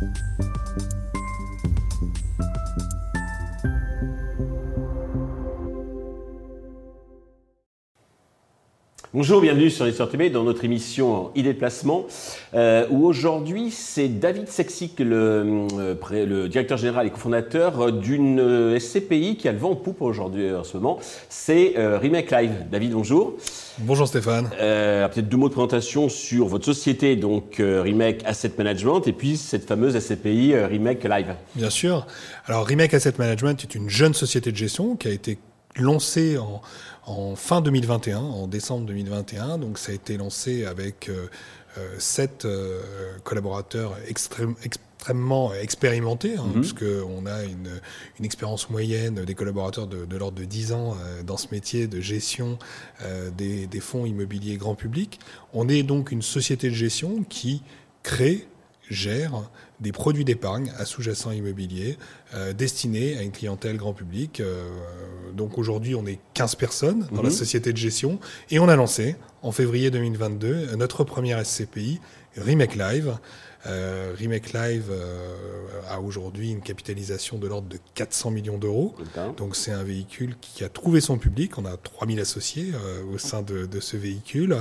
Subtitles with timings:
[0.00, 0.47] Thank you.
[9.18, 12.06] Bonjour, bienvenue sur Histoire TV dans notre émission Idées de placement,
[12.54, 18.78] euh, où aujourd'hui c'est David Sexic, le, euh, le, directeur général et cofondateur d'une euh,
[18.78, 21.00] SCPI qui a le vent en poupe aujourd'hui en ce moment.
[21.28, 22.52] C'est Remake Live.
[22.70, 23.34] David, bonjour.
[23.78, 24.50] Bonjour Stéphane.
[24.50, 29.66] Peut-être deux mots de présentation sur votre société, donc Remake Asset Management, et puis cette
[29.66, 31.34] fameuse SCPI Remake Live.
[31.56, 32.06] Bien sûr.
[32.46, 35.38] Alors Remake Asset Management est une jeune société de gestion qui a été
[35.76, 36.60] lancée en
[37.08, 39.58] en fin 2021, en décembre 2021.
[39.58, 41.26] Donc ça a été lancé avec euh,
[41.78, 42.80] euh, sept euh,
[43.24, 46.60] collaborateurs extrêmement expérimentés, hein, mhm.
[46.60, 47.80] puisqu'on a une,
[48.22, 52.58] expérience moyenne des collaborateurs de, l'ordre de 10 ans dans ce métier de gestion
[53.36, 55.20] des, des fonds immobiliers grand public.
[55.54, 57.62] On est donc une société de gestion qui
[58.02, 58.48] crée,
[58.90, 61.98] gère des produits d'épargne à sous-jacent immobilier
[62.34, 64.40] euh, destinés à une clientèle grand public.
[64.40, 64.68] Euh,
[65.34, 67.34] donc aujourd'hui, on est 15 personnes dans la mhm.
[67.34, 68.18] société de gestion
[68.50, 72.00] et on a lancé en février 2022 notre première SCPI,
[72.36, 73.18] Remake Live.
[73.66, 78.94] Euh, Remake Live euh, a aujourd'hui une capitalisation de l'ordre de 400 millions d'euros.
[79.36, 81.58] Donc c'est un véhicule qui a trouvé son public.
[81.58, 82.72] On a 3000 associés
[83.12, 84.56] au sein de, de ce véhicule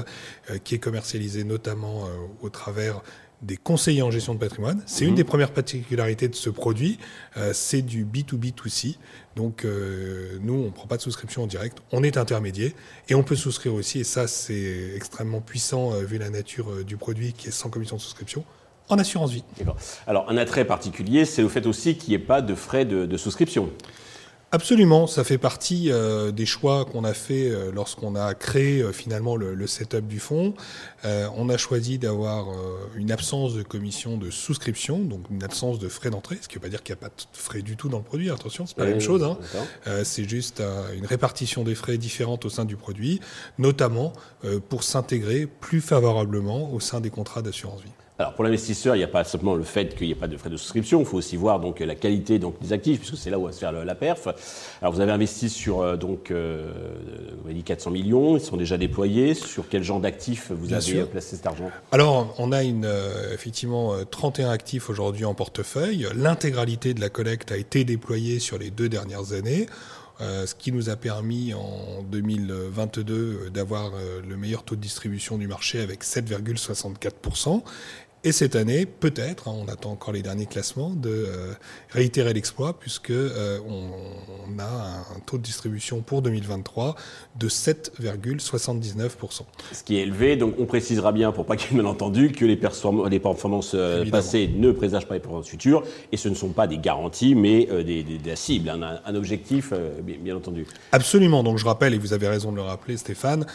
[0.63, 2.07] qui est commercialisé notamment
[2.41, 3.01] au travers
[3.41, 4.81] des conseillers en gestion de patrimoine.
[4.85, 5.17] C'est une mhm.
[5.17, 6.97] des premières particularités de ce produit.
[7.37, 8.97] Euh, c'est du B2B2C.
[9.35, 11.77] Donc, euh, nous, on ne prend pas de souscription en direct.
[11.91, 12.71] On est intermédiaire
[13.09, 13.99] et on peut souscrire aussi.
[13.99, 17.97] Et ça, c'est extrêmement puissant euh, vu la nature du produit qui est sans commission
[17.97, 18.43] de souscription
[18.89, 19.43] en assurance vie.
[20.07, 23.17] Alors, un attrait particulier, c'est le fait aussi qu'il n'y ait pas de frais de
[23.17, 23.69] souscription.
[24.53, 28.93] Absolument, ça fait partie euh, des choix qu'on a fait euh, lorsqu'on a créé euh,
[28.93, 30.53] finalement le, setup du fonds.
[31.03, 32.47] on a choisi d'avoir
[32.95, 36.59] une absence de commission de souscription, donc une absence de frais d'entrée, ce qui ne
[36.59, 38.29] veut pas dire qu'il n'y a pas de frais du tout dans le produit.
[38.29, 39.23] Attention, c'est pas la même chose.
[39.23, 39.37] Hein.
[40.03, 40.61] c'est juste
[40.95, 43.19] une répartition des frais différente au sein du produit,
[43.57, 44.13] notamment
[44.69, 47.91] pour s'intégrer plus favorablement au sein des contrats d'assurance vie.
[48.19, 50.37] Alors pour l'investisseur, il n'y a pas simplement le fait qu'il n'y ait pas de
[50.37, 53.29] frais de souscription, il faut aussi voir donc la qualité donc des actifs, puisque c'est
[53.29, 54.27] là où va se faire la perf.
[54.81, 56.71] Alors vous avez investi sur euh, donc euh,
[57.43, 59.35] vous dit 400 millions, ils sont déjà déployés.
[59.35, 61.69] Sur quel genre d'actifs vous avez placé cet argent?
[61.91, 66.07] Alors on a une euh, effectivement 31 actifs aujourd'hui en portefeuille.
[66.15, 69.67] L'intégralité de la collecte a été déployée sur les deux dernières années.
[70.19, 73.91] ce qui nous a permis en 2022 d'avoir
[74.27, 77.61] le meilleur taux de distribution du marché avec 7,64%.
[78.27, 81.53] Et cette année, peut-être, hein, on attend encore les derniers classements, de euh,
[81.91, 84.65] réitérer l'exploit, puisque euh, on, a
[85.15, 86.97] un taux de distribution pour 2023
[87.39, 89.43] de 7,79%.
[89.71, 92.43] Ce qui est élevé, donc on précisera bien, pour pas qu'il y ait malentendu, que
[92.43, 92.59] les,
[93.09, 96.67] les performances euh, passées ne présagent pas les performances futures, et ce ne sont pas
[96.67, 99.71] des garanties, mais des, des, la cible, un, objectif,
[100.03, 100.65] bien, entendu.
[100.91, 103.45] Absolument, donc je rappelle, et vous avez raison de le rappeler, Stéphane,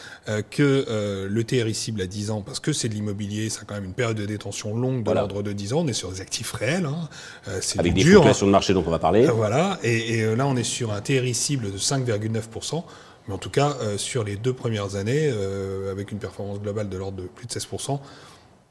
[0.51, 3.75] que le TRI cible à 10 ans, parce que c'est de l'immobilier, ça a quand
[3.75, 5.81] même une période de détention longue de l'ordre de 10 ans.
[5.81, 6.87] On est sur des actifs réels.
[6.87, 7.09] Hein.
[7.49, 9.27] Euh, Avec des fluctuations de marché dont on va parler.
[9.27, 9.79] Euh, voilà.
[9.83, 12.85] Et, euh, là, on est sur un TRI cible de 5,9%.
[13.29, 15.33] Mais en tout cas, sur les deux premières années,
[15.89, 18.01] avec une performance globale de l'ordre de plus de 16%,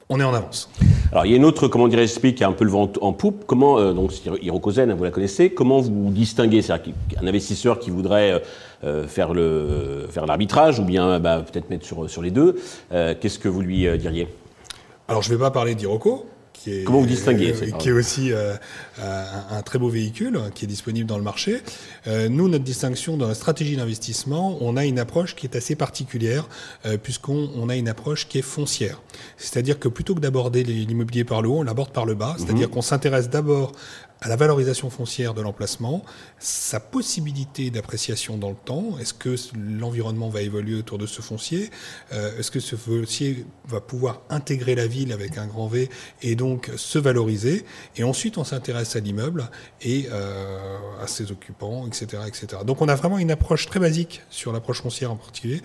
[0.09, 0.69] on est en avance.
[1.13, 3.13] Alors, il y a une autre, comment dirais-je, qui a un peu le vent en
[3.13, 3.45] poupe.
[3.47, 8.43] Comment, donc, Hirokozen, vous la connaissez, comment vous distinguez C'est-à-dire qu'un investisseur qui voudrait
[9.07, 13.47] faire le faire l'arbitrage ou bien bah, peut-être mettre sur, sur les deux, qu'est-ce que
[13.47, 14.27] vous lui diriez?
[15.11, 18.31] Alors, je ne vais pas parler d'Iroco, qui est, Comment vous distinguez Qui est aussi
[18.31, 18.55] euh,
[18.99, 21.61] euh, un, très beau véhicule hein, qui est disponible dans le marché.
[22.07, 25.75] Euh, nous, notre distinction dans la stratégie d'investissement, on a une approche qui est assez
[25.75, 26.47] particulière
[27.03, 29.01] puisqu'on on a une approche qui est foncière.
[29.35, 32.35] C'est-à-dire que plutôt que d'aborder l'immobilier par le haut, on l'aborde par le bas.
[32.37, 32.73] C'est-à-dire mhm.
[32.75, 33.73] qu'on s'intéresse d'abord
[34.21, 36.03] à la valorisation foncière de l'emplacement,
[36.37, 38.99] sa possibilité d'appréciation dans le temps.
[38.99, 41.71] Est-ce que l'environnement va évoluer autour de ce foncier
[42.13, 45.89] euh, Est-ce que ce foncier va pouvoir intégrer la ville avec un grand V
[46.21, 47.65] et donc se valoriser
[47.95, 49.49] Et ensuite, on s'intéresse à l'immeuble
[49.81, 52.61] et euh, à ses occupants, etc., etc.
[52.63, 55.63] Donc, on a vraiment une approche très basique sur l'approche foncière en particulier.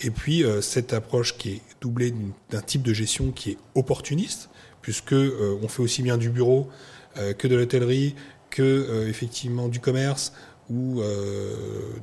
[0.00, 2.14] Et puis, euh, cette approche qui est doublée
[2.50, 4.48] d'un type de gestion qui est opportuniste,
[4.86, 6.70] puisque on fait aussi bien du bureau
[7.18, 8.14] euh, que de l'hôtellerie,
[8.50, 10.34] que euh, effectivement du commerce
[10.70, 11.54] ou euh,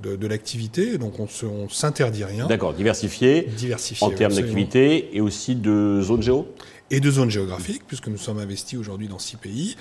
[0.02, 0.98] de, l'activité.
[0.98, 2.48] Donc on ne s'interdit rien.
[2.48, 3.50] D'accord, diversifié,
[4.02, 6.48] en termes d'activité et aussi de zone géo?
[6.92, 9.78] Et de zones géographiques, puisque nous sommes investis aujourd'hui dans six pays,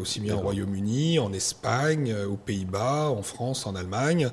[0.00, 4.30] aussi bien au Royaume-Uni, en Espagne, aux Pays-Bas, en France, en Allemagne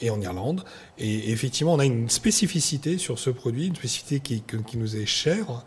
[0.00, 0.64] et en Irlande.
[0.96, 5.04] Et, effectivement, on a une spécificité sur ce produit, une spécificité qui, qui nous est
[5.04, 5.64] chère,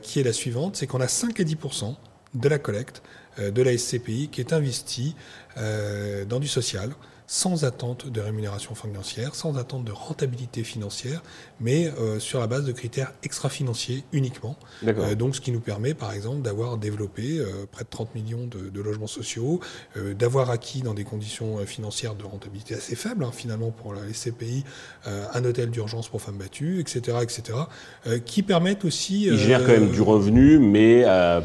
[0.00, 1.96] qui est la suivante, c'est qu'on a 5 à 10%
[2.34, 3.02] de la collecte
[3.38, 5.14] de la SCPI qui est investie
[5.56, 6.90] dans du social,
[7.32, 11.22] sans attente de rémunération financière, sans attente de rentabilité financière,
[11.60, 14.56] mais euh, sur la base de critères extra-financiers uniquement.
[14.84, 18.48] Euh, donc ce qui nous permet par exemple d'avoir développé euh, près de 30 millions
[18.48, 19.60] de, logements sociaux,
[20.18, 24.64] d'avoir acquis dans des conditions financières de rentabilité assez faibles hein, finalement pour la SCPI
[25.04, 27.18] un hôtel d'urgence pour femmes battues, etc.
[27.22, 27.58] etc.
[28.24, 29.26] qui permettent aussi...
[29.26, 31.04] Ils gèrent quand même du revenu, mais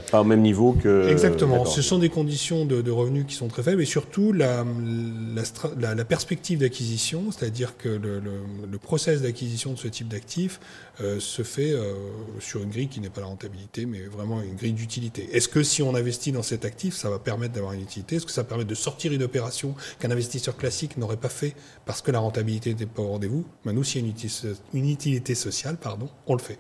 [0.10, 1.10] pas au même niveau que...
[1.10, 4.66] Exactement, ce sont des conditions de, revenus qui sont très faibles et surtout la,
[5.36, 5.44] la,
[5.80, 10.60] la, perspective d'acquisition, c'est-à-dire que le, le, process d'acquisition de ce type d'actifs
[11.02, 11.94] euh, se fait euh,
[12.40, 15.30] sur une grille qui n'est pas la rentabilité, mais vraiment une grille d'utilité.
[15.34, 18.18] Est-ce que si on investit dans cet actif, ça va permettre d'avoir une utilité?
[18.18, 21.56] Est-ce que ça permet de sortir une opération qu'un investisseur classique n'aurait pas fait
[21.86, 23.46] parce que la rentabilité n'était pas au rendez-vous?
[23.66, 24.14] Ben Nous, s'il y a
[24.74, 26.60] une utilité sociale, pardon, on le fait.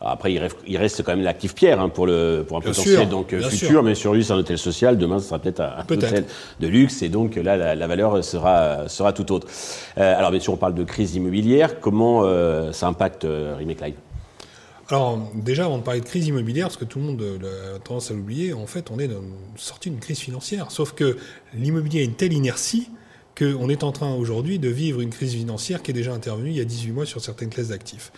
[0.00, 3.48] Après, il reste, quand même l'actif Pierre hein, pour, le, pour un potentiel donc, euh,
[3.48, 4.98] futur, mais sur lui, c'est un hôtel social.
[4.98, 6.24] Demain, ce sera peut-être un, hôtel
[6.60, 9.46] de luxe, et donc là, la, valeur sera, sera tout autre.
[9.98, 11.80] Euh, alors, bien sûr, on parle de crise immobilière.
[11.80, 13.94] Comment euh, ça impacte euh, Live
[14.90, 18.10] alors déjà, avant de parler de crise immobilière, parce que tout le monde a tendance
[18.10, 19.08] à l'oublier, en fait, on est
[19.56, 20.70] sortie d'une crise financière.
[20.70, 21.16] Sauf que
[21.54, 22.90] l'immobilier a une telle inertie
[23.36, 26.56] qu'on est en train aujourd'hui de vivre une crise financière qui est déjà intervenue il
[26.56, 28.12] y a 18 mois sur certaines classes d'actifs.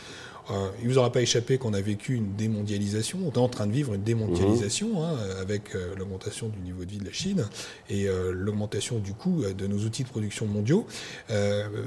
[0.50, 3.19] Euh, il ne vous aura pas échappé qu'on a vécu une démondialisation.
[3.25, 4.96] On est en train de vivre une démondialisation mhm.
[4.96, 7.46] hein, avec euh, l'augmentation du niveau de vie de la Chine
[7.90, 10.87] et euh, l'augmentation du coût de nos outils de production mondiaux,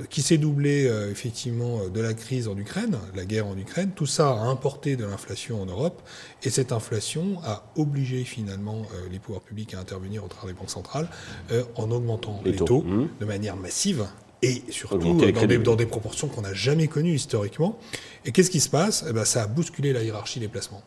[0.10, 3.92] qui s'est doublé effectivement de la crise en Ukraine, la guerre en Ukraine.
[3.96, 6.02] Tout ça a importé de l'inflation en Europe
[6.44, 10.70] et cette inflation a obligé finalement les pouvoirs publics à intervenir au travers des banques
[10.70, 11.10] centrales
[11.76, 13.10] en augmentant les, taux, mhm.
[13.20, 14.08] de manière massive
[14.42, 15.20] et surtout
[15.64, 17.78] dans des, proportions qu'on n'a jamais connues historiquement.
[18.26, 19.06] Et qu'est-ce qui se passe?
[19.10, 20.84] Eh ben, Ça a bousculé la hiérarchie des placements.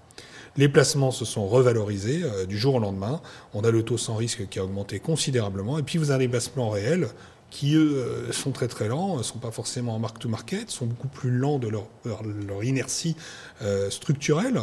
[0.56, 3.20] Les placements se sont revalorisés euh, du jour au lendemain.
[3.54, 5.78] On a le taux sans risque qui a augmenté considérablement.
[5.78, 7.08] Et puis vous avez des placements réels
[7.50, 11.08] qui, eux, euh, sont très très lents, ne sont pas forcément en mark-to-market, sont beaucoup
[11.08, 13.16] plus lents de leur, leur, inertie
[13.62, 14.60] euh, structurelle,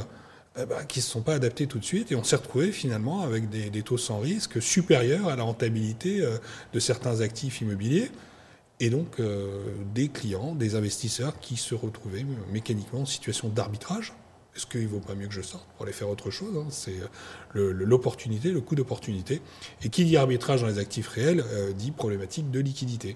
[0.60, 2.12] eh ben, qui ne se sont pas adaptés tout de suite.
[2.12, 6.24] Et on s'est retrouvé finalement avec des, des, taux sans risque supérieurs à la rentabilité
[6.74, 8.12] de certains actifs immobiliers
[8.80, 14.14] et donc euh, des clients, des investisseurs qui se retrouvaient mécaniquement en situation d'arbitrage.
[14.56, 16.68] Est-ce qu'il ne vaut pas mieux que je sorte pour aller faire autre chose hein?
[16.70, 16.96] C'est
[17.56, 19.42] euh, l'opportunité, le, coût d'opportunité.
[19.84, 23.16] Et qui dit arbitrage dans les actifs réels euh, dit problématique de liquidité.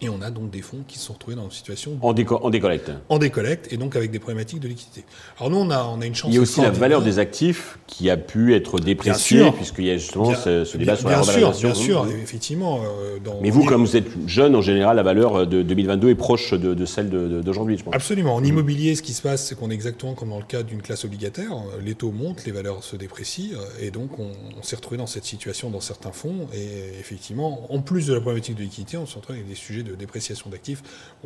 [0.00, 1.96] Et on a donc des fonds qui se sont retrouvés dans une situation...
[2.02, 2.90] En, décollecte.
[3.08, 5.04] En décollecte, et donc avec des problématiques de liquidité.
[5.38, 6.28] Alors nous, on a, on a une chance...
[6.28, 9.90] Il y a aussi la valeur des actifs qui a pu être dépréciée, puisqu'il y
[9.90, 11.68] a justement ce, débat sur la revalorisation.
[11.68, 12.82] Bien sûr, bien sûr, effectivement.
[12.82, 16.52] Euh, Mais vous, comme vous êtes jeune, en général, la valeur de 2022 est proche
[16.54, 17.94] de, celle d'aujourd'hui, je pense.
[17.94, 18.34] Absolument.
[18.34, 20.82] En immobilier, ce qui se passe, c'est qu'on est exactement comme dans le cas d'une
[20.82, 21.52] classe obligataire.
[21.84, 25.70] Les taux montent, les valeurs se déprécient, et donc on, s'est retrouvé dans cette situation
[25.70, 26.48] dans certains fonds.
[26.54, 29.82] Et effectivement, en plus de la problématique de liquidité, on se retrouve avec des sujets
[29.82, 30.82] de dépréciation d'actifs.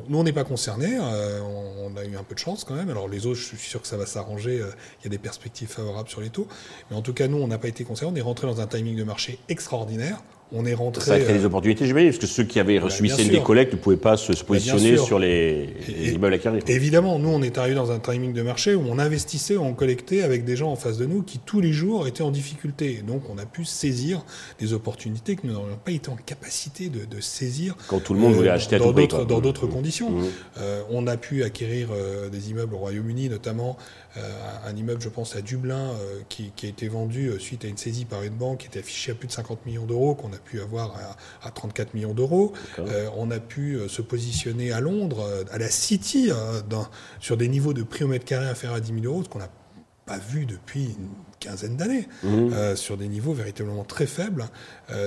[0.08, 2.90] nous, on n'est pas concernés, euh, on, a eu un peu de chance quand même.
[2.90, 4.70] Alors les autres, je suis sûr que ça va s'arranger, euh,
[5.00, 6.46] il y a des perspectives favorables sur les taux.
[6.90, 8.66] Mais en tout cas, nous, on n'a pas été concernés, on est rentré dans un
[8.66, 10.22] timing de marché extraordinaire
[10.52, 11.04] on est rentré.
[11.04, 13.40] Ça a créé des euh, opportunités, j'imagine, parce que ceux qui avaient reçu bah, des
[13.40, 16.48] collectes ne pouvaient pas se, positionner sur les, immeubles acquis.
[16.68, 20.22] Évidemment, nous, on est arrivé dans un timing de marché où on investissait, on collectait
[20.22, 23.02] avec des gens en face de nous qui, tous les jours, étaient en difficulté.
[23.06, 24.24] donc, on a pu saisir
[24.60, 27.74] des opportunités que nous n'aurions pas été en capacité de, saisir.
[27.88, 30.10] Quand tout le monde voulait euh, acheter à dans d'autres, Dans d'autres conditions.
[30.10, 30.24] Mmh.
[30.58, 31.88] Euh, on a pu acquérir
[32.30, 33.76] des immeubles au Royaume-Uni, notamment
[34.66, 35.90] un immeuble, je pense, à Dublin,
[36.28, 39.12] qui, qui, a été vendu suite à une saisie par une banque qui était affichée
[39.12, 40.94] à plus de 50 millions d'euros, qu'on a pu avoir
[41.42, 42.52] à, 34 millions d'euros.
[42.78, 46.30] Euh, on a pu euh, se positionner à Londres, euh, à la City,
[47.20, 49.38] sur des niveaux de prix au mètre carré inférieurs à 10 000 euros, ce qu'on
[49.38, 49.50] n'a
[50.04, 51.08] pas vu depuis une
[51.40, 52.76] quinzaine d'années, mmh.
[52.76, 54.46] sur des niveaux véritablement très faibles.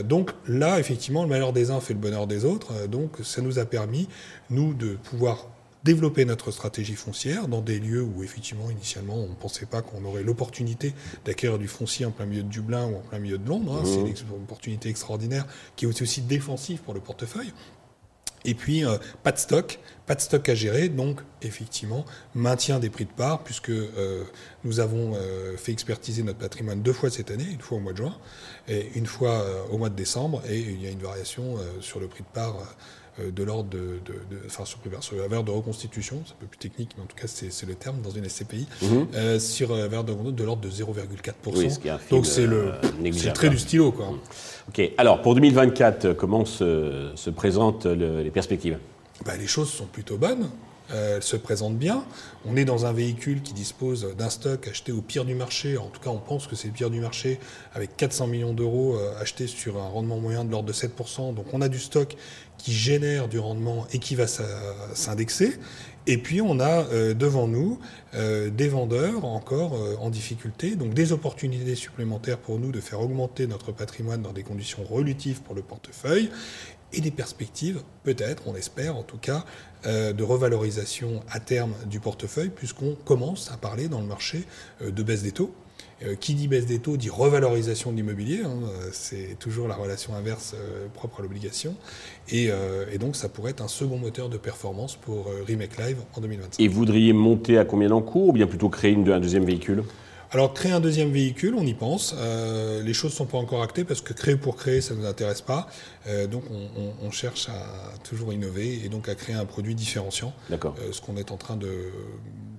[0.03, 2.87] donc là, effectivement, le malheur des uns fait le bonheur des autres.
[2.87, 4.09] donc ça nous a permis,
[4.49, 5.47] nous, de pouvoir
[5.83, 10.03] développer notre stratégie foncière dans des lieux où effectivement initialement on ne pensait pas qu'on
[10.05, 10.93] aurait l'opportunité
[11.25, 13.79] d'acquérir du foncier en plein milieu de Dublin ou en plein milieu de Londres.
[13.81, 13.85] Hein.
[13.85, 14.27] C'est mmh.
[14.29, 15.45] une opportunité extraordinaire
[15.75, 17.53] qui est aussi défensive pour le portefeuille.
[18.45, 22.05] Et puis, euh, pas de stock, pas de stock à gérer, donc effectivement,
[22.35, 24.23] maintien des prix de part, puisque euh,
[24.63, 27.91] nous avons euh, fait expertiser notre patrimoine deux fois cette année, une fois au mois
[27.91, 28.17] de juin
[28.67, 32.07] et une fois au mois de décembre, et il y a une variation sur le
[32.07, 32.55] prix de part
[33.19, 33.99] de l'ordre de,
[34.45, 37.15] enfin sur, sur la valeur de reconstitution, c'est un peu plus technique, mais en tout
[37.15, 39.07] cas c'est le terme dans une SCPI, mhm.
[39.15, 42.09] euh, sur la valeur de, de l'ordre de 0,4%.
[42.09, 43.91] Donc c'est le, le trait du stylo.
[43.91, 44.09] Quoi.
[44.69, 48.77] Ok, alors pour 2024, comment se, se présentent les perspectives?
[49.25, 50.49] Bah, Les choses sont plutôt bonnes.
[50.91, 52.03] Euh, se présente bien.
[52.45, 55.77] On est dans un véhicule qui dispose d'un stock acheté au pire du marché.
[55.77, 57.39] En tout cas, on pense que c'est le pire du marché
[57.73, 61.35] avec 400 millions d'euros euh, achetés sur un rendement moyen de l'ordre de 7%.
[61.35, 62.15] Donc on a du stock
[62.57, 65.59] qui génère du rendement et qui va s'indexer.
[66.07, 67.79] Et puis on a euh, devant nous
[68.13, 73.71] des vendeurs encore en difficulté, donc des opportunités supplémentaires pour nous de faire augmenter notre
[73.71, 76.31] patrimoine dans des conditions relutives pour le portefeuille
[76.93, 79.45] et des perspectives, peut-être, on espère en tout cas,
[79.85, 84.43] de revalorisation à terme du portefeuille, puisqu'on commence à parler dans le marché
[84.81, 85.53] de baisse des taux.
[86.05, 88.41] Euh, qui dit baisse des taux dit revalorisation de l'immobilier.
[88.45, 91.75] Hein, euh, c'est toujours la relation inverse euh, propre à l'obligation.
[92.31, 92.49] Et,
[92.99, 96.61] donc, ça pourrait être un second moteur de performance pour Remake Live en 2025.
[96.61, 99.83] Et voudriez monter à combien d'encours ou bien plutôt créer un deuxième véhicule?
[100.31, 102.15] Alors, créer un deuxième véhicule, on y pense.
[102.83, 105.05] les choses ne sont pas encore actées parce que créer pour créer, ça ne nous
[105.05, 105.67] intéresse pas.
[106.29, 106.43] donc,
[107.03, 110.33] on, cherche à toujours innover et donc à créer un produit différenciant.
[110.49, 110.75] D'accord.
[110.91, 111.91] ce qu'on est en train de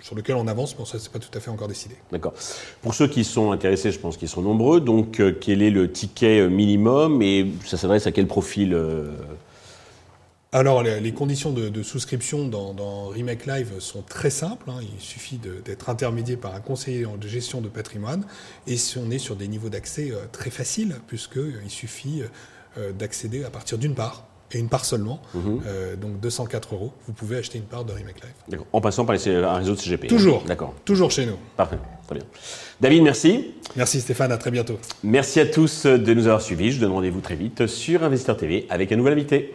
[0.03, 1.95] sur lequel on avance, mais ça, c'est pas tout à fait encore décidé.
[2.12, 2.35] D'accord.
[2.83, 5.91] Pour ceux qui sont intéressés, je pense qu'ils sont nombreux, donc euh, quel est le
[5.91, 9.11] ticket euh, minimum et ça s'adresse à quel profil euh
[10.52, 14.69] alors, les, conditions de, souscription dans, Remake Live sont très simples.
[14.69, 14.80] Hein.
[14.83, 18.25] Il suffit d'être intermédié par un conseiller de gestion de patrimoine.
[18.66, 22.23] Et on est sur des niveaux d'accès très faciles, puisqu'il suffit
[22.99, 25.61] d'accéder à partir d'une part et une part seulement, mhm.
[25.66, 28.33] euh, donc 204 euros, vous pouvez acheter une part de Remake Live.
[28.49, 28.66] D'accord.
[28.73, 30.09] En passant par un réseau de CGP.
[30.09, 30.42] Toujours.
[30.47, 30.75] D'accord.
[30.85, 31.37] Toujours chez nous.
[31.57, 31.78] Parfait.
[32.07, 32.25] Très bien.
[32.80, 33.54] David, merci.
[33.76, 34.78] Merci Stéphane, à très bientôt.
[35.04, 36.73] Merci à tous de nous avoir suivis.
[36.73, 39.54] Je donne rendez-vous très vite sur Investeur TV avec un nouvel invité.